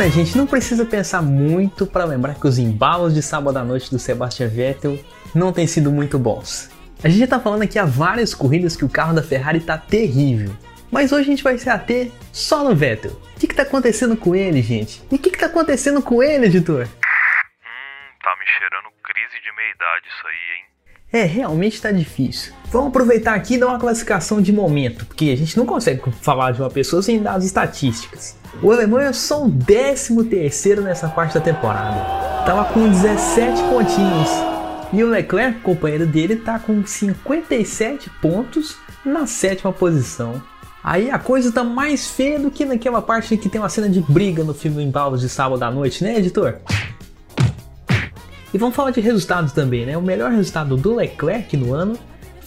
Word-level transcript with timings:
Olha, 0.00 0.08
gente, 0.08 0.34
não 0.34 0.46
precisa 0.46 0.86
pensar 0.86 1.20
muito 1.20 1.86
para 1.86 2.06
lembrar 2.06 2.34
que 2.34 2.46
os 2.46 2.58
embalos 2.58 3.12
de 3.12 3.20
sábado 3.20 3.58
à 3.58 3.62
noite 3.62 3.90
do 3.90 3.98
Sebastian 3.98 4.48
Vettel 4.48 4.98
não 5.34 5.52
têm 5.52 5.66
sido 5.66 5.92
muito 5.92 6.18
bons. 6.18 6.70
A 7.04 7.08
gente 7.10 7.20
já 7.20 7.26
tá 7.26 7.38
falando 7.38 7.64
aqui 7.64 7.78
há 7.78 7.84
várias 7.84 8.32
corridas 8.32 8.74
que 8.74 8.84
o 8.86 8.88
carro 8.88 9.14
da 9.14 9.22
Ferrari 9.22 9.60
tá 9.60 9.76
terrível. 9.76 10.56
Mas 10.90 11.12
hoje 11.12 11.24
a 11.24 11.30
gente 11.30 11.44
vai 11.44 11.58
se 11.58 11.68
ater 11.68 12.10
só 12.32 12.64
no 12.64 12.74
Vettel. 12.74 13.10
O 13.10 13.38
que, 13.38 13.46
que 13.46 13.54
tá 13.54 13.60
acontecendo 13.60 14.16
com 14.16 14.34
ele, 14.34 14.62
gente? 14.62 15.02
E 15.12 15.16
o 15.16 15.18
que, 15.18 15.28
que 15.28 15.38
tá 15.38 15.44
acontecendo 15.44 16.00
com 16.00 16.22
ele, 16.22 16.46
editor? 16.46 16.84
Hum, 16.84 18.10
tá 18.22 18.34
me 18.38 18.46
cheirando 18.58 18.88
crise 19.02 19.38
de 19.42 19.54
meia-idade 19.54 20.06
isso 20.08 20.26
aí, 20.26 20.56
hein? 20.56 20.64
É, 21.12 21.24
realmente 21.24 21.82
tá 21.82 21.92
difícil. 21.92 22.54
Vamos 22.70 22.90
aproveitar 22.90 23.34
aqui 23.34 23.54
e 23.54 23.58
dar 23.58 23.66
uma 23.66 23.80
classificação 23.80 24.40
de 24.40 24.52
momento, 24.52 25.04
porque 25.04 25.30
a 25.30 25.36
gente 25.36 25.56
não 25.56 25.66
consegue 25.66 26.02
falar 26.22 26.52
de 26.52 26.62
uma 26.62 26.70
pessoa 26.70 27.02
sem 27.02 27.20
dar 27.20 27.34
as 27.34 27.44
estatísticas. 27.44 28.36
O 28.62 28.70
alemão 28.70 29.00
é 29.00 29.12
só 29.12 29.44
o 29.44 29.50
13 29.50 30.24
terceiro 30.26 30.80
nessa 30.80 31.08
parte 31.08 31.34
da 31.34 31.40
temporada. 31.40 32.44
Tava 32.46 32.66
com 32.66 32.88
17 32.88 33.60
pontinhos. 33.64 34.28
E 34.92 35.02
o 35.02 35.10
Leclerc, 35.10 35.60
companheiro 35.60 36.06
dele, 36.06 36.36
tá 36.36 36.60
com 36.60 36.86
57 36.86 38.08
pontos 38.22 38.76
na 39.04 39.26
sétima 39.26 39.72
posição. 39.72 40.40
Aí 40.82 41.10
a 41.10 41.18
coisa 41.18 41.50
tá 41.50 41.64
mais 41.64 42.06
feia 42.06 42.38
do 42.38 42.52
que 42.52 42.64
naquela 42.64 43.02
parte 43.02 43.36
que 43.36 43.48
tem 43.48 43.60
uma 43.60 43.68
cena 43.68 43.88
de 43.88 44.00
briga 44.00 44.44
no 44.44 44.54
filme 44.54 44.82
Embalos 44.84 45.20
de 45.20 45.28
Sábado 45.28 45.62
à 45.64 45.70
Noite, 45.72 46.04
né, 46.04 46.18
editor? 46.18 46.58
E 48.54 48.58
vamos 48.58 48.76
falar 48.76 48.92
de 48.92 49.00
resultados 49.00 49.52
também, 49.52 49.84
né? 49.84 49.98
O 49.98 50.02
melhor 50.02 50.30
resultado 50.30 50.76
do 50.76 50.94
Leclerc 50.94 51.56
no 51.56 51.74
ano 51.74 51.98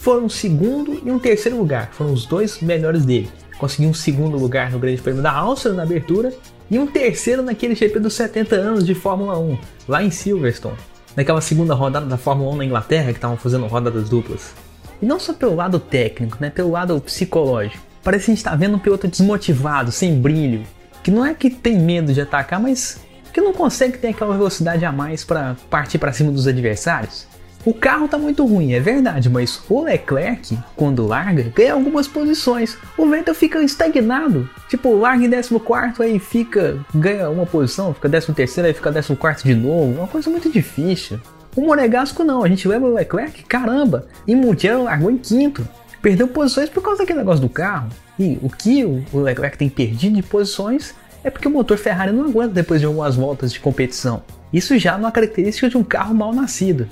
foram 0.04 0.26
um 0.26 0.28
segundo 0.28 1.02
e 1.04 1.10
um 1.10 1.18
terceiro 1.18 1.58
lugar. 1.58 1.90
Foram 1.92 2.12
os 2.12 2.26
dois 2.26 2.60
melhores 2.60 3.04
dele 3.04 3.28
conseguiu 3.58 3.88
um 3.88 3.94
segundo 3.94 4.36
lugar 4.36 4.70
no 4.70 4.78
Grande 4.78 5.00
Prêmio 5.00 5.22
da 5.22 5.32
Áustria 5.32 5.74
na 5.74 5.82
abertura 5.82 6.32
e 6.70 6.78
um 6.78 6.86
terceiro 6.86 7.42
naquele 7.42 7.74
GP 7.74 7.98
dos 7.98 8.14
70 8.14 8.54
anos 8.56 8.86
de 8.86 8.94
Fórmula 8.94 9.38
1, 9.38 9.58
lá 9.88 10.02
em 10.02 10.10
Silverstone, 10.10 10.76
naquela 11.16 11.40
segunda 11.40 11.74
rodada 11.74 12.06
da 12.06 12.16
Fórmula 12.16 12.52
1 12.52 12.56
na 12.56 12.64
Inglaterra 12.64 13.06
que 13.06 13.18
estavam 13.18 13.36
fazendo 13.36 13.66
rodadas 13.66 14.08
duplas. 14.08 14.52
E 15.00 15.06
não 15.06 15.18
só 15.18 15.32
pelo 15.32 15.54
lado 15.54 15.78
técnico, 15.78 16.36
né, 16.40 16.50
pelo 16.50 16.70
lado 16.70 17.00
psicológico. 17.00 17.82
Parece 18.02 18.26
que 18.26 18.30
a 18.30 18.34
gente 18.34 18.44
está 18.44 18.54
vendo 18.54 18.76
um 18.76 18.78
piloto 18.78 19.08
desmotivado, 19.08 19.90
sem 19.90 20.20
brilho, 20.20 20.62
que 21.02 21.10
não 21.10 21.24
é 21.24 21.32
que 21.34 21.48
tem 21.48 21.78
medo 21.78 22.12
de 22.12 22.20
atacar, 22.20 22.60
mas 22.60 23.00
que 23.32 23.40
não 23.40 23.52
consegue 23.52 23.98
ter 23.98 24.08
aquela 24.08 24.36
velocidade 24.36 24.84
a 24.84 24.92
mais 24.92 25.24
para 25.24 25.56
partir 25.70 25.98
para 25.98 26.12
cima 26.12 26.30
dos 26.30 26.46
adversários. 26.46 27.26
O 27.66 27.72
carro 27.72 28.06
tá 28.06 28.18
muito 28.18 28.44
ruim, 28.44 28.74
é 28.74 28.80
verdade, 28.80 29.30
mas 29.30 29.62
o 29.70 29.84
Leclerc, 29.84 30.58
quando 30.76 31.06
larga, 31.06 31.50
ganha 31.54 31.72
algumas 31.72 32.06
posições. 32.06 32.76
O 32.96 33.08
Vettel 33.08 33.34
fica 33.34 33.62
estagnado. 33.62 34.48
Tipo, 34.68 34.94
larga 34.94 35.24
em 35.24 35.30
14, 35.30 36.02
aí 36.02 36.18
fica, 36.18 36.78
ganha 36.94 37.30
uma 37.30 37.46
posição, 37.46 37.94
fica 37.94 38.10
13, 38.10 38.60
aí 38.60 38.74
fica 38.74 38.92
14 38.92 39.44
de 39.44 39.54
novo. 39.54 39.98
Uma 39.98 40.06
coisa 40.06 40.28
muito 40.28 40.50
difícil. 40.50 41.18
O 41.56 41.62
Monegasco 41.62 42.22
não, 42.22 42.44
a 42.44 42.48
gente 42.48 42.68
leva 42.68 42.84
o 42.84 42.92
Leclerc, 42.92 43.44
caramba, 43.44 44.08
em 44.28 44.36
Mugello 44.36 44.84
largou 44.84 45.10
em 45.10 45.16
quinto. 45.16 45.66
Perdeu 46.02 46.28
posições 46.28 46.68
por 46.68 46.82
causa 46.82 46.98
daquele 46.98 47.20
negócio 47.20 47.40
do 47.40 47.48
carro. 47.48 47.88
E 48.18 48.38
o 48.42 48.50
que 48.50 48.84
o 48.84 49.20
Leclerc 49.20 49.56
tem 49.56 49.70
perdido 49.70 50.16
de 50.16 50.22
posições 50.22 50.94
é 51.22 51.30
porque 51.30 51.48
o 51.48 51.50
motor 51.50 51.78
Ferrari 51.78 52.12
não 52.12 52.26
aguenta 52.26 52.52
depois 52.52 52.78
de 52.78 52.86
algumas 52.86 53.16
voltas 53.16 53.50
de 53.50 53.58
competição. 53.58 54.22
Isso 54.52 54.78
já 54.78 54.98
não 54.98 55.08
é 55.08 55.12
característica 55.12 55.70
de 55.70 55.78
um 55.78 55.82
carro 55.82 56.14
mal 56.14 56.34
nascido. 56.34 56.86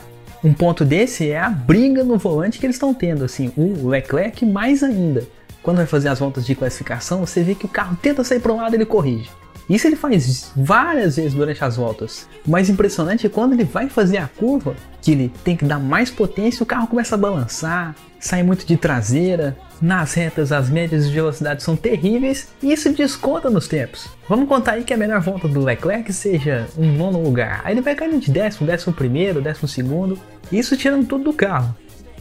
Um 0.45 0.53
ponto 0.53 0.85
desse 0.85 1.31
é 1.31 1.39
a 1.39 1.49
briga 1.49 2.03
no 2.03 2.19
volante 2.19 2.59
que 2.59 2.67
eles 2.67 2.75
estão 2.75 2.93
tendo, 2.93 3.25
assim, 3.25 3.53
o 3.57 3.87
Leclerc 3.87 4.45
mais 4.45 4.83
ainda. 4.83 5.25
Quando 5.63 5.77
vai 5.77 5.87
fazer 5.87 6.09
as 6.09 6.19
voltas 6.19 6.45
de 6.45 6.57
classificação, 6.57 7.25
você 7.25 7.45
vê 7.45 7.55
que 7.55 7.65
o 7.65 7.69
carro 7.69 7.97
tenta 8.03 8.25
sair 8.25 8.41
para 8.41 8.53
um 8.53 8.57
lado, 8.57 8.75
ele 8.75 8.85
corrige. 8.85 9.31
Isso 9.69 9.87
ele 9.87 9.97
faz 9.97 10.51
várias 10.57 11.17
vezes 11.17 11.35
durante 11.35 11.63
as 11.65 11.77
voltas. 11.77 12.29
O 12.47 12.51
mais 12.51 12.69
impressionante 12.69 13.27
é 13.27 13.31
quando 13.31 13.53
ele 13.53 13.65
vai 13.65 13.89
fazer 13.89 14.19
a 14.19 14.29
curva, 14.29 14.75
que 15.01 15.13
ele 15.13 15.33
tem 15.45 15.57
que 15.57 15.65
dar 15.65 15.79
mais 15.79 16.11
potência, 16.11 16.63
o 16.63 16.67
carro 16.67 16.87
começa 16.87 17.15
a 17.15 17.19
balançar, 17.19 17.95
sai 18.19 18.43
muito 18.43 18.67
de 18.67 18.77
traseira. 18.77 19.57
Nas 19.81 20.15
retas, 20.15 20.53
as 20.53 20.71
médias 20.71 21.09
de 21.09 21.13
velocidade 21.13 21.63
são 21.63 21.75
terríveis 21.75 22.49
e 22.63 22.73
isso 22.73 22.93
desconta 22.93 23.51
nos 23.51 23.67
tempos. 23.67 24.09
Vamos 24.29 24.49
contar 24.49 24.73
aí 24.73 24.85
que 24.85 24.95
a 24.95 24.97
melhor 24.97 25.21
volta 25.21 25.49
do 25.49 25.65
Leclerc 25.65 26.13
seja 26.13 26.69
um 26.79 26.93
nono 26.93 27.21
lugar. 27.21 27.63
Aí 27.65 27.75
ele 27.75 27.81
vai 27.81 27.97
caindo 27.97 28.21
de 28.21 28.31
décimo, 28.31 28.67
décimo 28.67 28.95
primeiro, 28.95 29.43
décimo 29.43 29.67
segundo, 29.67 30.19
isso 30.53 30.77
tirando 30.77 31.07
tudo 31.07 31.25
do 31.25 31.33
carro. 31.33 31.75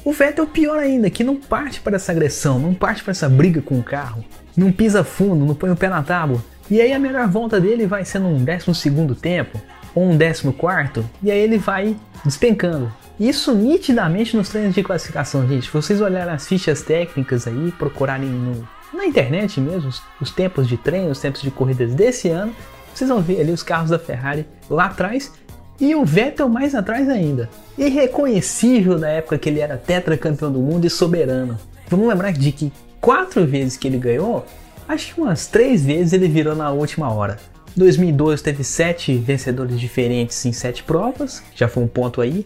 O 0.03 0.12
Vettel 0.12 0.47
pior 0.47 0.79
ainda, 0.79 1.12
que 1.12 1.23
não 1.23 1.35
parte 1.35 1.79
para 1.79 1.97
essa 1.97 2.12
agressão, 2.12 2.58
não 2.58 2.73
parte 2.73 3.03
para 3.03 3.12
essa 3.12 3.29
briga 3.29 3.62
com 3.62 3.78
o 3.78 3.84
carro, 3.84 4.25
não 4.58 4.72
pisa 4.72 5.03
fundo, 5.03 5.46
não 5.46 5.53
põe 5.53 5.69
o 5.69 5.75
pé 5.75 5.88
na 5.90 6.02
tábua. 6.02 6.44
E 6.71 6.79
aí 6.79 6.93
a 6.93 6.99
melhor 6.99 7.27
volta 7.27 7.59
dele 7.59 7.85
vai 7.85 8.05
sendo 8.05 8.27
um 8.27 8.45
décimo 8.45 8.73
segundo 8.73 9.13
tempo, 9.13 9.59
ou 9.93 10.09
um 10.09 10.15
décimo 10.15 10.53
quarto, 10.53 11.03
e 11.21 11.29
aí 11.29 11.37
ele 11.37 11.57
vai 11.57 11.97
despencando. 12.23 12.89
Isso 13.19 13.53
nitidamente 13.53 14.37
nos 14.37 14.47
treinos 14.47 14.73
de 14.73 14.81
classificação, 14.81 15.45
gente. 15.45 15.69
Vocês 15.69 15.99
olharem 15.99 16.33
as 16.33 16.47
fichas 16.47 16.81
técnicas 16.81 17.45
aí, 17.45 17.73
procurarem 17.77 18.29
no, 18.29 18.65
na 18.93 19.05
internet 19.05 19.59
mesmo, 19.59 19.89
os, 19.89 20.01
os 20.21 20.31
tempos 20.31 20.65
de 20.65 20.77
treino, 20.77 21.11
os 21.11 21.19
tempos 21.19 21.41
de 21.41 21.51
corridas 21.51 21.93
desse 21.93 22.29
ano, 22.29 22.55
vocês 22.95 23.09
vão 23.09 23.21
ver 23.21 23.41
ali 23.41 23.51
os 23.51 23.63
carros 23.63 23.89
da 23.89 23.99
Ferrari 23.99 24.47
lá 24.69 24.85
atrás 24.85 25.33
e 25.77 25.93
o 25.93 26.05
Vettel 26.05 26.47
mais 26.47 26.73
atrás 26.73 27.09
ainda. 27.09 27.49
Irreconhecível 27.77 28.97
na 28.97 29.09
época 29.09 29.37
que 29.37 29.49
ele 29.49 29.59
era 29.59 29.75
tetracampeão 29.75 30.49
do 30.49 30.59
mundo 30.59 30.87
e 30.87 30.89
soberano. 30.89 31.59
Vamos 31.89 32.07
lembrar 32.07 32.31
de 32.31 32.49
que 32.53 32.71
quatro 33.01 33.45
vezes 33.45 33.75
que 33.75 33.89
ele 33.89 33.97
ganhou, 33.97 34.45
acho 34.91 35.16
que 35.16 35.22
umas 35.22 35.47
três 35.47 35.84
vezes 35.84 36.13
ele 36.13 36.28
virou 36.28 36.56
na 36.56 36.72
última 36.72 37.12
hora. 37.12 37.38
2012 37.75 38.44
teve 38.44 38.63
sete 38.63 39.16
vencedores 39.16 39.79
diferentes 39.79 40.46
em 40.46 40.52
sete 40.52 40.84
provas, 40.84 41.41
já 41.56 41.68
foi 41.68 41.84
um 41.84 41.88
ponto 41.88 42.22
aí. 42.22 42.46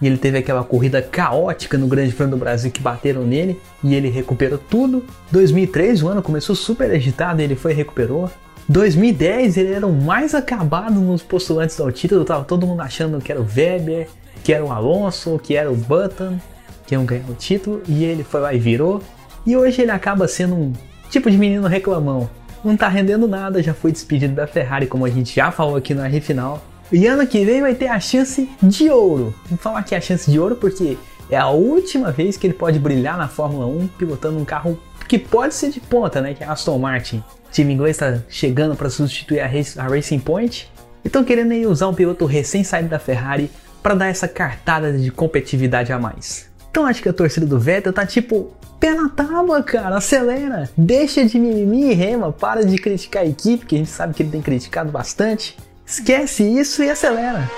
E 0.00 0.06
ele 0.06 0.16
teve 0.16 0.38
aquela 0.38 0.62
corrida 0.62 1.02
caótica 1.02 1.76
no 1.76 1.88
Grande 1.88 2.12
Prêmio 2.12 2.36
do 2.36 2.38
Brasil 2.38 2.70
que 2.70 2.80
bateram 2.80 3.24
nele 3.24 3.60
e 3.82 3.94
ele 3.94 4.08
recuperou 4.08 4.58
tudo. 4.58 5.04
2003 5.32 6.02
o 6.04 6.08
ano 6.08 6.22
começou 6.22 6.54
super 6.54 6.88
agitado, 6.90 7.42
ele 7.42 7.56
foi 7.56 7.72
e 7.72 7.74
recuperou. 7.74 8.30
2010 8.68 9.56
ele 9.56 9.72
era 9.72 9.86
o 9.86 9.92
mais 9.92 10.34
acabado 10.34 11.00
nos 11.00 11.22
postulantes 11.22 11.80
ao 11.80 11.90
título, 11.90 12.24
tava 12.24 12.44
todo 12.44 12.66
mundo 12.66 12.80
achando 12.82 13.18
que 13.18 13.32
era 13.32 13.40
o 13.40 13.44
Weber, 13.44 14.08
que 14.44 14.52
era 14.52 14.64
o 14.64 14.70
Alonso, 14.70 15.40
que 15.42 15.56
era 15.56 15.70
o 15.70 15.74
Button, 15.74 16.38
que 16.86 16.94
iam 16.94 17.04
ganhar 17.04 17.28
o 17.28 17.34
título, 17.34 17.82
e 17.88 18.04
ele 18.04 18.22
foi 18.22 18.40
lá 18.40 18.54
e 18.54 18.58
virou. 18.58 19.02
E 19.44 19.56
hoje 19.56 19.82
ele 19.82 19.90
acaba 19.90 20.28
sendo 20.28 20.54
um 20.54 20.72
tipo 21.08 21.30
de 21.30 21.38
menino 21.38 21.66
reclamão. 21.66 22.28
Não 22.64 22.76
tá 22.76 22.88
rendendo 22.88 23.28
nada, 23.28 23.62
já 23.62 23.72
foi 23.72 23.92
despedido 23.92 24.34
da 24.34 24.46
Ferrari, 24.46 24.86
como 24.86 25.04
a 25.04 25.10
gente 25.10 25.34
já 25.34 25.50
falou 25.50 25.76
aqui 25.76 25.94
no 25.94 26.02
R 26.02 26.20
final. 26.20 26.62
E 26.90 27.06
ano 27.06 27.26
que 27.26 27.44
vem 27.44 27.60
vai 27.60 27.74
ter 27.74 27.88
a 27.88 28.00
chance 28.00 28.48
de 28.62 28.90
ouro. 28.90 29.34
Vou 29.48 29.58
falar 29.58 29.80
aqui 29.80 29.94
a 29.94 30.00
chance 30.00 30.30
de 30.30 30.40
ouro 30.40 30.56
porque 30.56 30.96
é 31.30 31.36
a 31.36 31.48
última 31.48 32.10
vez 32.10 32.36
que 32.36 32.46
ele 32.46 32.54
pode 32.54 32.78
brilhar 32.78 33.16
na 33.18 33.28
Fórmula 33.28 33.66
1 33.66 33.88
pilotando 33.98 34.38
um 34.38 34.44
carro 34.44 34.78
que 35.06 35.18
pode 35.18 35.54
ser 35.54 35.70
de 35.70 35.80
ponta, 35.80 36.20
né? 36.20 36.34
Que 36.34 36.42
é 36.42 36.46
a 36.46 36.52
Aston 36.52 36.78
Martin. 36.78 37.22
O 37.48 37.52
time 37.52 37.72
inglês 37.72 37.96
está 37.96 38.18
chegando 38.28 38.74
para 38.74 38.90
substituir 38.90 39.40
a, 39.40 39.48
Racing 39.88 40.18
Point 40.18 40.70
e 41.04 41.08
estão 41.08 41.24
querendo 41.24 41.52
aí 41.52 41.66
usar 41.66 41.88
um 41.88 41.94
piloto 41.94 42.24
recém-saído 42.26 42.88
da 42.88 42.98
Ferrari 42.98 43.50
para 43.82 43.94
dar 43.94 44.06
essa 44.08 44.26
cartada 44.26 44.92
de 44.92 45.10
competitividade 45.10 45.92
a 45.92 45.98
mais. 45.98 46.50
Então 46.70 46.86
acho 46.86 47.02
que 47.02 47.08
a 47.08 47.12
torcida 47.12 47.46
do 47.46 47.58
Vettel 47.58 47.92
tá 47.92 48.04
tipo, 48.04 48.52
pé 48.78 48.94
na 48.94 49.08
tábua, 49.08 49.62
cara, 49.62 49.96
acelera, 49.96 50.70
deixa 50.76 51.24
de 51.24 51.38
mimimi 51.38 51.90
e 51.90 51.94
rema, 51.94 52.32
para 52.32 52.64
de 52.64 52.76
criticar 52.76 53.22
a 53.22 53.26
equipe, 53.26 53.66
que 53.66 53.74
a 53.74 53.78
gente 53.78 53.90
sabe 53.90 54.14
que 54.14 54.22
ele 54.22 54.30
tem 54.30 54.42
criticado 54.42 54.90
bastante. 54.90 55.56
Esquece 55.86 56.44
isso 56.44 56.82
e 56.82 56.90
acelera. 56.90 57.48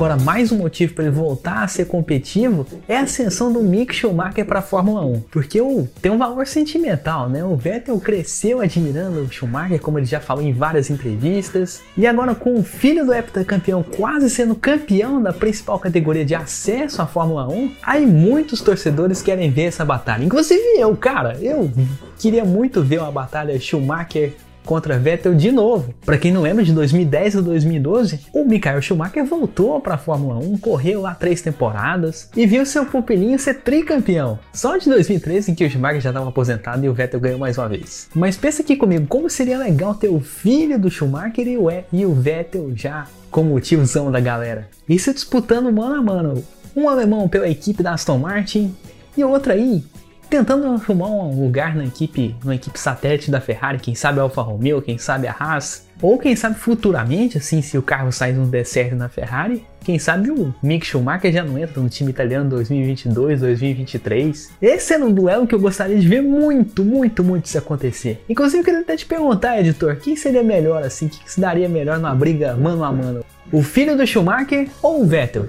Agora, 0.00 0.16
mais 0.16 0.50
um 0.50 0.56
motivo 0.56 0.94
para 0.94 1.04
ele 1.04 1.12
voltar 1.12 1.62
a 1.62 1.68
ser 1.68 1.84
competitivo 1.84 2.66
é 2.88 2.96
a 2.96 3.02
ascensão 3.02 3.52
do 3.52 3.62
Mick 3.62 3.94
Schumacher 3.94 4.46
para 4.46 4.60
a 4.60 4.62
Fórmula 4.62 5.04
1, 5.04 5.24
porque 5.30 5.60
o, 5.60 5.86
tem 6.00 6.10
um 6.10 6.16
valor 6.16 6.46
sentimental, 6.46 7.28
né? 7.28 7.44
O 7.44 7.54
Vettel 7.54 8.00
cresceu 8.00 8.62
admirando 8.62 9.20
o 9.20 9.30
Schumacher, 9.30 9.78
como 9.78 9.98
ele 9.98 10.06
já 10.06 10.18
falou 10.18 10.42
em 10.42 10.54
várias 10.54 10.88
entrevistas, 10.88 11.82
e 11.98 12.06
agora 12.06 12.34
com 12.34 12.54
o 12.54 12.62
filho 12.62 13.04
do 13.04 13.12
heptacampeão 13.12 13.82
quase 13.82 14.30
sendo 14.30 14.54
campeão 14.54 15.22
da 15.22 15.34
principal 15.34 15.78
categoria 15.78 16.24
de 16.24 16.34
acesso 16.34 17.02
à 17.02 17.06
Fórmula 17.06 17.46
1, 17.46 17.72
aí 17.82 18.06
muitos 18.06 18.62
torcedores 18.62 19.20
querem 19.20 19.50
ver 19.50 19.64
essa 19.64 19.84
batalha. 19.84 20.24
Inclusive 20.24 20.78
eu, 20.78 20.96
cara, 20.96 21.36
eu 21.42 21.70
queria 22.18 22.42
muito 22.42 22.82
ver 22.82 23.00
uma 23.00 23.12
batalha 23.12 23.60
Schumacher 23.60 24.32
contra 24.70 24.96
Vettel 25.00 25.34
de 25.34 25.50
novo. 25.50 25.92
Para 26.06 26.16
quem 26.16 26.30
não 26.30 26.42
lembra, 26.42 26.62
de 26.62 26.72
2010 26.72 27.38
a 27.38 27.40
2012, 27.40 28.20
o 28.32 28.44
Michael 28.44 28.80
Schumacher 28.80 29.24
voltou 29.24 29.80
para 29.80 29.96
a 29.96 29.98
Fórmula 29.98 30.38
1, 30.38 30.58
correu 30.58 31.00
lá 31.00 31.12
três 31.12 31.42
temporadas 31.42 32.30
e 32.36 32.46
viu 32.46 32.64
seu 32.64 32.86
pupilinho 32.86 33.36
ser 33.36 33.62
tricampeão. 33.62 34.38
Só 34.54 34.76
de 34.76 34.88
2013 34.88 35.50
em 35.50 35.54
que 35.56 35.64
o 35.64 35.68
Schumacher 35.68 36.00
já 36.00 36.10
estava 36.10 36.28
aposentado 36.28 36.86
e 36.86 36.88
o 36.88 36.94
Vettel 36.94 37.18
ganhou 37.18 37.40
mais 37.40 37.58
uma 37.58 37.68
vez. 37.68 38.08
Mas 38.14 38.36
pensa 38.36 38.62
aqui 38.62 38.76
comigo, 38.76 39.08
como 39.08 39.28
seria 39.28 39.58
legal 39.58 39.92
ter 39.92 40.08
o 40.08 40.20
filho 40.20 40.78
do 40.78 40.88
Schumacher 40.88 41.48
e 41.48 41.58
o, 41.58 41.66
e 41.92 42.06
o 42.06 42.14
Vettel 42.14 42.70
já 42.76 43.08
como 43.28 43.58
tiozão 43.58 44.08
da 44.12 44.20
galera. 44.20 44.68
Isso 44.88 45.12
disputando 45.12 45.72
mano 45.72 45.96
a 45.96 46.02
mano. 46.02 46.44
Um 46.76 46.88
alemão 46.88 47.28
pela 47.28 47.48
equipe 47.48 47.82
da 47.82 47.94
Aston 47.94 48.18
Martin 48.18 48.72
e 49.16 49.24
outro 49.24 49.52
aí 49.52 49.82
tentando 50.30 50.64
arrumar 50.66 51.08
um 51.08 51.42
lugar 51.42 51.74
na 51.74 51.84
equipe, 51.84 52.36
na 52.44 52.54
equipe 52.54 52.78
satélite 52.78 53.32
da 53.32 53.40
Ferrari, 53.40 53.80
quem 53.80 53.96
sabe 53.96 54.20
a 54.20 54.22
Alfa 54.22 54.40
Romeo, 54.40 54.80
quem 54.80 54.96
sabe 54.96 55.26
a 55.26 55.34
Haas, 55.36 55.88
ou 56.00 56.18
quem 56.18 56.36
sabe 56.36 56.56
futuramente, 56.56 57.36
assim, 57.36 57.60
se 57.60 57.76
o 57.76 57.82
carro 57.82 58.12
sair 58.12 58.32
não 58.32 58.48
der 58.48 58.64
certo 58.64 58.94
na 58.94 59.08
Ferrari, 59.08 59.66
quem 59.80 59.98
sabe 59.98 60.30
o 60.30 60.54
Mick 60.62 60.86
Schumacher 60.86 61.32
já 61.32 61.42
não 61.42 61.58
entra 61.58 61.82
no 61.82 61.88
time 61.88 62.10
italiano 62.10 62.48
2022, 62.48 63.40
2023. 63.40 64.56
Esse 64.62 64.94
era 64.94 65.04
um 65.04 65.12
duelo 65.12 65.46
que 65.46 65.54
eu 65.54 65.60
gostaria 65.60 65.98
de 65.98 66.06
ver 66.06 66.22
muito, 66.22 66.84
muito, 66.84 67.24
muito 67.24 67.48
se 67.48 67.58
acontecer. 67.58 68.24
Inclusive, 68.28 68.60
eu 68.60 68.64
queria 68.64 68.80
até 68.80 68.96
te 68.96 69.06
perguntar, 69.06 69.58
editor, 69.58 69.96
quem 69.96 70.14
seria 70.14 70.44
melhor, 70.44 70.84
assim, 70.84 71.08
que 71.08 71.30
se 71.30 71.40
daria 71.40 71.68
melhor 71.68 71.98
numa 71.98 72.14
briga 72.14 72.54
mano 72.54 72.84
a 72.84 72.92
mano? 72.92 73.24
O 73.52 73.62
filho 73.62 73.96
do 73.96 74.06
Schumacher 74.06 74.70
ou 74.80 75.02
o 75.02 75.06
Vettel? 75.06 75.48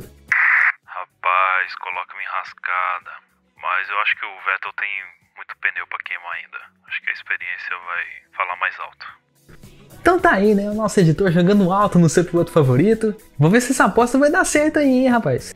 Rapaz, 0.85 1.75
coloca-me 1.75 2.23
enrascada. 2.23 3.20
Mas 3.81 3.89
eu 3.89 3.99
acho 3.99 4.15
que 4.15 4.23
o 4.23 4.35
Vettel 4.45 4.71
tem 4.73 4.89
muito 5.35 5.57
pneu 5.57 5.87
para 5.87 5.97
queimar 6.05 6.33
ainda. 6.33 6.57
Acho 6.87 7.01
que 7.01 7.09
a 7.09 7.13
experiência 7.13 7.75
vai 7.87 8.03
falar 8.37 8.55
mais 8.57 8.79
alto. 8.79 9.07
Então 9.99 10.19
tá 10.19 10.33
aí, 10.33 10.53
né? 10.53 10.69
O 10.69 10.75
nosso 10.75 10.99
editor 10.99 11.31
jogando 11.31 11.73
alto 11.73 11.97
no 11.97 12.07
seu 12.07 12.23
piloto 12.23 12.51
favorito. 12.51 13.15
Vou 13.39 13.49
ver 13.49 13.59
se 13.59 13.71
essa 13.71 13.85
aposta 13.85 14.19
vai 14.19 14.29
dar 14.29 14.45
certo 14.45 14.77
aí, 14.77 14.87
hein, 14.87 15.07
rapaz. 15.07 15.51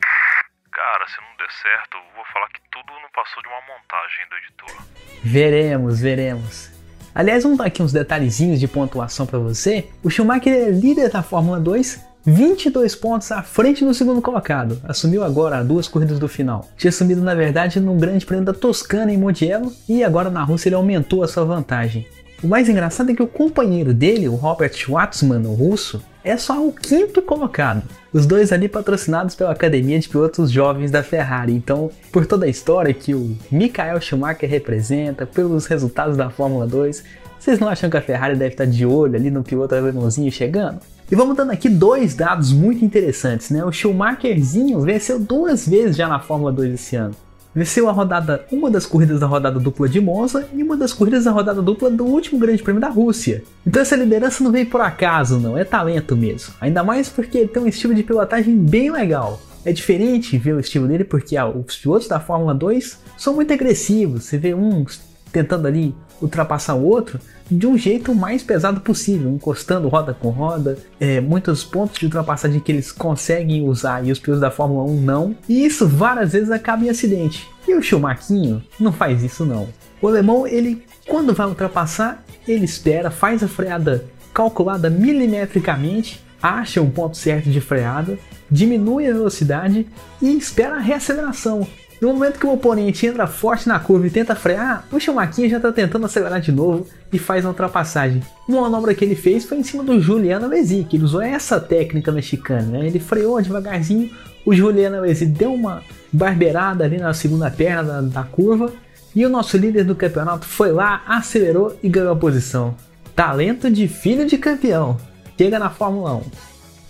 Cara, 0.72 1.06
se 1.06 1.20
não 1.20 1.36
der 1.38 1.52
certo, 1.52 1.98
vou 2.16 2.24
falar 2.32 2.48
que 2.48 2.60
tudo 2.68 2.92
não 3.00 3.08
passou 3.14 3.40
de 3.40 3.48
uma 3.48 3.60
montagem 3.60 4.28
do 4.28 4.36
editor. 4.38 4.86
Veremos, 5.22 6.00
veremos. 6.00 6.72
Aliás, 7.14 7.44
vamos 7.44 7.58
dar 7.58 7.66
aqui 7.66 7.80
uns 7.80 7.92
detalhezinhos 7.92 8.58
de 8.58 8.66
pontuação 8.66 9.24
para 9.24 9.38
você. 9.38 9.88
O 10.02 10.10
Schumacher 10.10 10.52
é 10.52 10.70
líder 10.70 11.10
da 11.10 11.22
Fórmula 11.22 11.60
2 11.60 12.04
22 12.26 12.96
pontos 12.96 13.30
à 13.30 13.40
frente 13.40 13.84
do 13.84 13.94
segundo 13.94 14.20
colocado. 14.20 14.80
Assumiu 14.82 15.22
agora 15.22 15.62
duas 15.62 15.86
corridas 15.86 16.18
do 16.18 16.26
final. 16.26 16.68
Tinha 16.76 16.88
assumido, 16.88 17.22
na 17.22 17.36
verdade, 17.36 17.78
no 17.78 17.94
Grande 17.94 18.26
Prêmio 18.26 18.44
da 18.44 18.52
Toscana 18.52 19.12
em 19.12 19.16
Mugello 19.16 19.72
e 19.88 20.02
agora 20.02 20.28
na 20.28 20.42
Rússia 20.42 20.68
ele 20.68 20.74
aumentou 20.74 21.22
a 21.22 21.28
sua 21.28 21.44
vantagem. 21.44 22.04
O 22.42 22.48
mais 22.48 22.68
engraçado 22.68 23.12
é 23.12 23.14
que 23.14 23.22
o 23.22 23.28
companheiro 23.28 23.94
dele, 23.94 24.28
o 24.28 24.34
Robert 24.34 24.74
Schwarzman, 24.74 25.46
o 25.46 25.54
russo, 25.54 26.02
é 26.24 26.36
só 26.36 26.66
o 26.66 26.72
quinto 26.72 27.22
colocado. 27.22 27.84
Os 28.12 28.26
dois 28.26 28.52
ali 28.52 28.68
patrocinados 28.68 29.36
pela 29.36 29.52
Academia 29.52 30.00
de 30.00 30.08
Pilotos 30.08 30.50
Jovens 30.50 30.90
da 30.90 31.04
Ferrari. 31.04 31.52
Então, 31.52 31.92
por 32.10 32.26
toda 32.26 32.46
a 32.46 32.48
história 32.48 32.92
que 32.92 33.14
o 33.14 33.36
Michael 33.52 34.00
Schumacher 34.00 34.50
representa, 34.50 35.24
pelos 35.24 35.66
resultados 35.66 36.16
da 36.16 36.28
Fórmula 36.28 36.66
2, 36.66 37.04
vocês 37.38 37.60
não 37.60 37.68
acham 37.68 37.88
que 37.88 37.96
a 37.96 38.02
Ferrari 38.02 38.34
deve 38.34 38.54
estar 38.54 38.66
de 38.66 38.84
olho 38.84 39.14
ali 39.14 39.30
no 39.30 39.44
piloto 39.44 39.76
alemãozinho 39.76 40.32
chegando? 40.32 40.80
E 41.08 41.14
vamos 41.14 41.36
dando 41.36 41.52
aqui 41.52 41.68
dois 41.68 42.16
dados 42.16 42.52
muito 42.52 42.84
interessantes, 42.84 43.50
né? 43.50 43.64
O 43.64 43.70
Schumacherzinho 43.70 44.80
venceu 44.80 45.20
duas 45.20 45.68
vezes 45.68 45.96
já 45.96 46.08
na 46.08 46.18
Fórmula 46.18 46.50
2 46.50 46.74
esse 46.74 46.96
ano. 46.96 47.14
Venceu 47.54 47.88
a 47.88 47.92
rodada, 47.92 48.44
uma 48.50 48.68
das 48.68 48.84
corridas 48.84 49.20
da 49.20 49.26
rodada 49.26 49.60
dupla 49.60 49.88
de 49.88 50.00
Monza 50.00 50.48
e 50.52 50.64
uma 50.64 50.76
das 50.76 50.92
corridas 50.92 51.24
da 51.24 51.30
rodada 51.30 51.62
dupla 51.62 51.88
do 51.88 52.04
último 52.04 52.40
Grande 52.40 52.60
Prêmio 52.60 52.80
da 52.80 52.88
Rússia. 52.88 53.44
Então 53.64 53.80
essa 53.80 53.94
liderança 53.94 54.42
não 54.42 54.50
veio 54.50 54.66
por 54.66 54.80
acaso, 54.80 55.38
não, 55.38 55.56
é 55.56 55.62
talento 55.62 56.16
mesmo. 56.16 56.52
Ainda 56.60 56.82
mais 56.82 57.08
porque 57.08 57.38
ele 57.38 57.48
tem 57.48 57.62
um 57.62 57.68
estilo 57.68 57.94
de 57.94 58.02
pilotagem 58.02 58.56
bem 58.56 58.90
legal. 58.90 59.40
É 59.64 59.72
diferente 59.72 60.36
ver 60.36 60.54
o 60.54 60.60
estilo 60.60 60.88
dele 60.88 61.04
porque 61.04 61.36
ah, 61.36 61.46
os 61.46 61.76
pilotos 61.76 62.08
da 62.08 62.18
Fórmula 62.18 62.52
2 62.52 62.98
são 63.16 63.32
muito 63.32 63.52
agressivos. 63.52 64.24
Você 64.24 64.38
vê 64.38 64.54
uns 64.54 65.00
tentando 65.36 65.68
ali 65.68 65.94
ultrapassar 66.22 66.74
o 66.74 66.82
outro 66.82 67.20
de 67.50 67.66
um 67.66 67.76
jeito 67.76 68.14
mais 68.14 68.42
pesado 68.42 68.80
possível, 68.80 69.30
encostando 69.30 69.86
roda 69.86 70.14
com 70.14 70.30
roda, 70.30 70.78
é, 70.98 71.20
muitos 71.20 71.62
pontos 71.62 71.98
de 71.98 72.06
ultrapassagem 72.06 72.58
que 72.58 72.72
eles 72.72 72.90
conseguem 72.90 73.68
usar 73.68 74.02
e 74.06 74.10
os 74.10 74.18
pilotos 74.18 74.40
da 74.40 74.50
Fórmula 74.50 74.84
1 74.84 75.00
não, 75.02 75.36
e 75.46 75.66
isso 75.66 75.86
várias 75.86 76.32
vezes 76.32 76.50
acaba 76.50 76.86
em 76.86 76.88
acidente. 76.88 77.46
E 77.68 77.74
o 77.74 77.82
Schumacher 77.82 78.62
não 78.80 78.92
faz 78.92 79.22
isso 79.22 79.44
não. 79.44 79.68
O 80.00 80.08
alemão, 80.08 80.46
ele 80.46 80.82
quando 81.06 81.34
vai 81.34 81.46
ultrapassar, 81.46 82.24
ele 82.48 82.64
espera, 82.64 83.10
faz 83.10 83.42
a 83.42 83.48
freada 83.48 84.06
calculada 84.32 84.88
milimetricamente, 84.88 86.24
acha 86.42 86.80
um 86.80 86.90
ponto 86.90 87.16
certo 87.16 87.50
de 87.50 87.60
freada, 87.60 88.18
diminui 88.50 89.06
a 89.06 89.12
velocidade 89.12 89.86
e 90.22 90.34
espera 90.34 90.76
a 90.76 90.80
reaceleração. 90.80 91.66
No 92.00 92.12
momento 92.12 92.38
que 92.38 92.46
o 92.46 92.52
oponente 92.52 93.06
entra 93.06 93.26
forte 93.26 93.66
na 93.66 93.80
curva 93.80 94.06
e 94.06 94.10
tenta 94.10 94.34
frear, 94.34 94.84
o 94.92 95.00
Schumacher 95.00 95.48
já 95.48 95.56
está 95.56 95.72
tentando 95.72 96.04
acelerar 96.04 96.40
de 96.40 96.52
novo 96.52 96.86
e 97.10 97.18
faz 97.18 97.44
a 97.44 97.48
ultrapassagem. 97.48 98.22
Uma 98.46 98.62
manobra 98.62 98.94
que 98.94 99.02
ele 99.02 99.16
fez 99.16 99.44
foi 99.44 99.58
em 99.58 99.62
cima 99.62 99.82
do 99.82 99.98
Juliano 99.98 100.44
Alesi, 100.44 100.86
ele 100.92 101.04
usou 101.04 101.22
essa 101.22 101.58
técnica 101.58 102.12
mexicana, 102.12 102.78
né? 102.78 102.86
ele 102.86 103.00
freou 103.00 103.40
devagarzinho, 103.40 104.10
o 104.44 104.54
Juliano 104.54 104.98
Alesi 104.98 105.24
deu 105.24 105.54
uma 105.54 105.82
barbeirada 106.12 106.84
ali 106.84 106.98
na 106.98 107.14
segunda 107.14 107.50
perna 107.50 107.82
da, 107.82 108.00
da 108.02 108.22
curva 108.24 108.72
e 109.14 109.24
o 109.24 109.30
nosso 109.30 109.56
líder 109.56 109.84
do 109.84 109.94
campeonato 109.94 110.44
foi 110.44 110.72
lá, 110.72 111.02
acelerou 111.06 111.78
e 111.82 111.88
ganhou 111.88 112.12
a 112.12 112.16
posição. 112.16 112.74
Talento 113.14 113.70
de 113.70 113.88
filho 113.88 114.26
de 114.26 114.36
campeão. 114.36 114.98
Chega 115.38 115.58
na 115.58 115.70
Fórmula 115.70 116.16
1. 116.16 116.22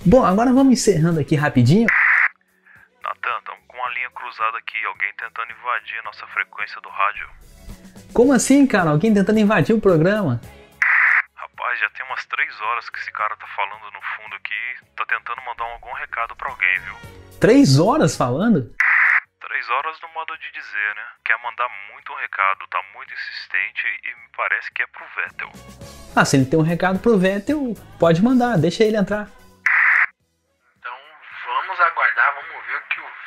Bom, 0.05 0.25
agora 0.25 0.53
vamos 0.53 0.73
encerrando 0.73 1.20
aqui 1.20 1.37
rapidinho 1.37 1.87
cruzada 4.37 4.59
aqui, 4.59 4.77
alguém 4.85 5.09
tentando 5.17 5.50
invadir 5.50 6.03
nossa 6.05 6.27
frequência 6.27 6.79
do 6.83 6.91
rádio. 6.91 7.27
Como 8.12 8.33
assim, 8.33 8.67
cara? 8.67 8.91
Alguém 8.91 9.12
tentando 9.15 9.38
invadir 9.38 9.75
o 9.75 9.81
programa? 9.81 10.41
Rapaz, 11.35 11.81
já 11.81 11.88
tem 11.91 12.05
umas 12.05 12.25
três 12.27 12.61
horas 12.61 12.91
que 12.91 12.99
esse 12.99 13.11
cara 13.12 13.35
tá 13.37 13.47
falando 13.56 13.85
no 13.93 14.00
fundo 14.00 14.37
aqui, 14.37 14.93
tá 14.94 15.05
tentando 15.06 15.41
mandar 15.44 15.65
algum 15.65 15.93
recado 15.94 16.37
pra 16.37 16.50
alguém, 16.50 16.79
viu? 16.81 16.94
Três 17.41 17.79
horas 17.79 18.17
falando? 18.17 18.75
Três 19.41 19.70
horas 19.70 19.96
no 20.03 20.08
modo 20.13 20.37
de 20.37 20.53
dizer, 20.53 20.94
né? 20.94 21.06
Quer 21.25 21.39
mandar 21.43 21.69
muito 21.93 22.13
um 22.13 22.17
recado, 22.17 22.67
tá 22.70 22.81
muito 22.94 23.13
insistente 23.15 23.87
e 24.05 24.08
me 24.08 24.29
parece 24.37 24.70
que 24.72 24.82
é 24.82 24.87
pro 24.87 25.05
Vettel. 25.17 25.51
Ah, 26.15 26.25
se 26.25 26.37
ele 26.37 26.44
tem 26.44 26.58
um 26.58 26.63
recado 26.63 26.99
pro 26.99 27.19
Vettel, 27.19 27.75
pode 27.99 28.22
mandar, 28.22 28.58
deixa 28.58 28.84
ele 28.84 28.96
entrar. 28.96 29.29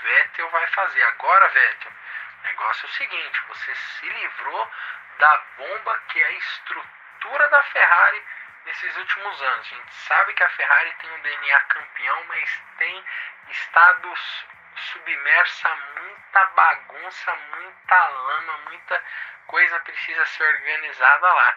Vettel 0.10 0.50
vai 0.50 0.68
fazer. 0.68 1.04
Agora, 1.04 1.48
Vettel, 1.50 1.92
o 1.92 2.48
negócio 2.48 2.86
é 2.86 2.90
o 2.90 2.94
seguinte: 2.94 3.44
você 3.48 3.76
se 3.76 4.10
livrou 4.10 4.72
da 5.20 5.44
bomba 5.58 6.00
que 6.10 6.20
é 6.20 6.26
a 6.26 6.32
estrutura 6.32 7.50
da 7.50 7.64
Ferrari 7.64 8.24
nesses 8.66 8.98
últimos 8.98 9.42
anos. 9.42 9.68
A 9.72 9.76
gente 9.76 9.94
sabe 10.08 10.34
que 10.34 10.44
a 10.44 10.50
Ferrari 10.50 10.94
tem 11.02 11.12
um 11.12 11.22
DNA 11.22 11.60
campeão, 11.62 12.24
mas 12.28 12.62
tem 12.80 13.06
estados 13.52 14.46
submersa 14.94 15.70
muita 16.00 16.46
bagunça, 16.56 17.32
muita 17.54 18.08
lama, 18.08 18.54
muita 18.70 19.02
coisa 19.46 19.80
precisa 19.80 20.26
ser 20.26 20.44
organizada 20.44 21.28
lá. 21.28 21.56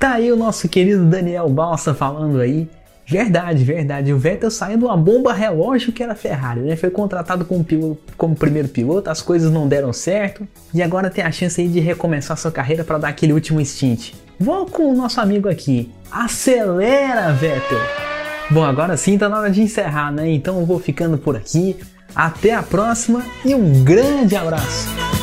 Tá 0.00 0.14
aí 0.14 0.30
o 0.30 0.36
nosso 0.36 0.68
querido 0.68 1.08
Daniel 1.08 1.48
Balsa 1.48 1.94
falando 1.94 2.40
aí 2.40 2.68
Verdade, 3.08 3.62
verdade. 3.62 4.12
O 4.12 4.18
Vettel 4.18 4.50
saiu 4.50 4.78
de 4.78 4.84
uma 4.84 4.96
bomba 4.96 5.32
relógio 5.32 5.92
que 5.92 6.02
era 6.02 6.14
Ferrari, 6.14 6.60
né? 6.60 6.74
Foi 6.74 6.90
contratado 6.90 7.44
como, 7.44 7.62
piloto, 7.62 8.00
como 8.16 8.34
primeiro 8.34 8.68
piloto, 8.68 9.08
as 9.08 9.22
coisas 9.22 9.50
não 9.50 9.68
deram 9.68 9.92
certo 9.92 10.46
e 10.74 10.82
agora 10.82 11.08
tem 11.08 11.24
a 11.24 11.30
chance 11.30 11.60
aí 11.60 11.68
de 11.68 11.78
recomeçar 11.78 12.36
sua 12.36 12.50
carreira 12.50 12.82
para 12.82 12.98
dar 12.98 13.08
aquele 13.08 13.32
último 13.32 13.64
stint. 13.64 14.12
Vou 14.38 14.66
com 14.66 14.92
o 14.92 14.96
nosso 14.96 15.20
amigo 15.20 15.48
aqui. 15.48 15.90
Acelera, 16.10 17.32
Vettel! 17.32 17.78
Bom, 18.50 18.64
agora 18.64 18.96
sim 18.96 19.16
tá 19.16 19.28
na 19.28 19.38
hora 19.38 19.50
de 19.50 19.62
encerrar, 19.62 20.12
né? 20.12 20.28
Então 20.30 20.58
eu 20.60 20.66
vou 20.66 20.78
ficando 20.78 21.16
por 21.16 21.36
aqui. 21.36 21.76
Até 22.14 22.54
a 22.54 22.62
próxima 22.62 23.22
e 23.44 23.54
um 23.54 23.84
grande 23.84 24.34
abraço! 24.34 25.15